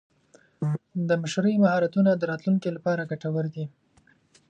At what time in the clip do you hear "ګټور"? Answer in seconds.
3.11-3.45